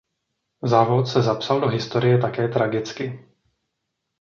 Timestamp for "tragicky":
2.47-3.25